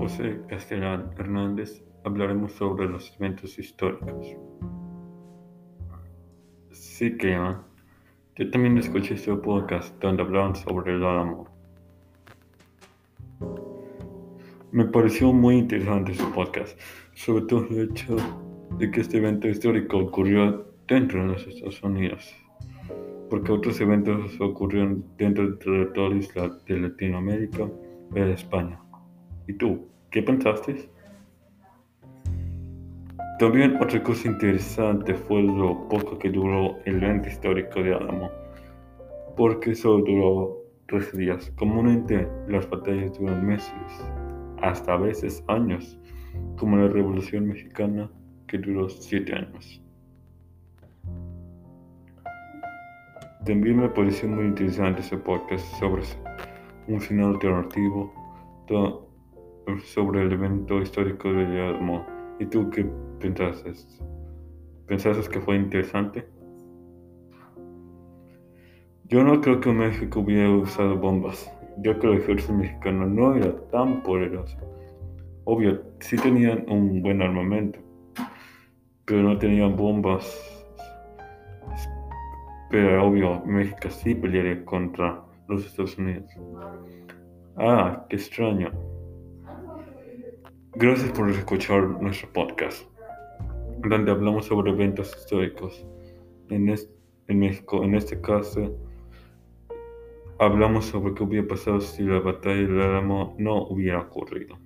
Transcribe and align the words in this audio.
José 0.00 0.40
Castellán 0.48 1.10
Hernández 1.18 1.84
hablaremos 2.04 2.52
sobre 2.52 2.88
los 2.88 3.14
eventos 3.20 3.58
históricos. 3.58 4.34
Sí 6.70 7.18
que 7.18 7.38
yo 8.36 8.50
también 8.50 8.78
escuché 8.78 9.18
su 9.18 9.38
podcast 9.42 9.94
donde 10.00 10.22
hablaban 10.22 10.56
sobre 10.56 10.94
el 10.94 11.04
Álamo. 11.04 11.46
Me 14.72 14.86
pareció 14.86 15.34
muy 15.34 15.58
interesante 15.58 16.14
su 16.14 16.32
podcast, 16.32 16.80
sobre 17.12 17.44
todo 17.44 17.66
el 17.68 17.90
hecho 17.90 18.16
de 18.78 18.90
que 18.90 19.02
este 19.02 19.18
evento 19.18 19.48
histórico 19.48 19.98
ocurrió 19.98 20.66
dentro 20.88 21.20
de 21.20 21.32
los 21.34 21.46
Estados 21.46 21.82
Unidos, 21.82 22.34
porque 23.28 23.52
otros 23.52 23.78
eventos 23.82 24.40
ocurrieron 24.40 25.04
dentro 25.18 25.44
del 25.44 25.58
territorio 25.58 26.26
de 26.66 26.80
Latinoamérica 26.80 27.68
y 28.14 28.20
de 28.20 28.32
España. 28.32 28.80
¿Y 29.50 29.54
tú? 29.54 29.84
¿Qué 30.12 30.22
pensaste? 30.22 30.88
También 33.40 33.82
otra 33.82 34.00
cosa 34.00 34.28
interesante 34.28 35.12
fue 35.12 35.42
lo 35.42 35.88
poco 35.88 36.16
que 36.20 36.30
duró 36.30 36.76
el 36.84 37.02
evento 37.02 37.28
histórico 37.28 37.82
de 37.82 37.92
Álamo, 37.92 38.30
porque 39.36 39.74
solo 39.74 40.04
duró 40.04 40.56
tres 40.86 41.16
días. 41.16 41.52
Comúnmente 41.58 42.28
las 42.46 42.70
batallas 42.70 43.18
duran 43.18 43.44
meses, 43.44 43.72
hasta 44.62 44.92
a 44.92 44.98
veces 44.98 45.42
años, 45.48 45.98
como 46.56 46.76
la 46.76 46.86
Revolución 46.86 47.48
Mexicana 47.48 48.08
que 48.46 48.56
duró 48.56 48.88
siete 48.88 49.34
años. 49.34 49.82
También 53.44 53.80
me 53.80 53.88
pareció 53.88 54.28
muy 54.28 54.44
interesante 54.44 55.00
ese 55.00 55.16
podcast 55.16 55.66
sobre 55.80 56.04
un 56.86 57.00
final 57.00 57.30
alternativo 57.30 58.12
sobre 59.84 60.22
el 60.22 60.32
evento 60.32 60.80
histórico 60.80 61.32
de 61.32 61.60
Álamo. 61.60 62.06
¿Y 62.38 62.46
tú 62.46 62.70
qué 62.70 62.86
pensaste? 63.20 63.72
¿Pensaste 64.86 65.30
que 65.30 65.40
fue 65.40 65.56
interesante? 65.56 66.26
Yo 69.04 69.24
no 69.24 69.40
creo 69.40 69.60
que 69.60 69.72
México 69.72 70.20
hubiera 70.20 70.50
usado 70.50 70.96
bombas. 70.96 71.52
Yo 71.78 71.98
creo 71.98 72.12
que 72.12 72.18
el 72.18 72.22
ejército 72.22 72.54
mexicano 72.54 73.06
no 73.06 73.34
era 73.34 73.54
tan 73.70 74.02
poderoso. 74.02 74.56
Obvio, 75.44 75.82
sí 76.00 76.16
tenían 76.16 76.64
un 76.68 77.02
buen 77.02 77.20
armamento, 77.22 77.80
pero 79.04 79.22
no 79.22 79.38
tenían 79.38 79.76
bombas. 79.76 80.24
Pero 82.70 83.04
obvio, 83.04 83.42
México 83.46 83.90
sí 83.90 84.14
pelearía 84.14 84.64
contra 84.64 85.24
los 85.48 85.66
Estados 85.66 85.98
Unidos. 85.98 86.30
Ah, 87.56 88.06
qué 88.08 88.16
extraño. 88.16 88.70
Gracias 90.80 91.12
por 91.12 91.28
escuchar 91.28 91.82
nuestro 92.00 92.32
podcast, 92.32 92.86
donde 93.80 94.10
hablamos 94.10 94.46
sobre 94.46 94.70
eventos 94.70 95.14
históricos 95.14 95.84
en, 96.48 96.74
en 97.28 97.38
México. 97.38 97.84
En 97.84 97.94
este 97.94 98.18
caso, 98.22 98.78
hablamos 100.38 100.86
sobre 100.86 101.12
qué 101.12 101.22
hubiera 101.22 101.46
pasado 101.46 101.82
si 101.82 102.02
la 102.02 102.20
batalla 102.20 102.62
del 102.62 102.80
Álamo 102.80 103.36
no 103.38 103.64
hubiera 103.64 104.00
ocurrido. 104.00 104.58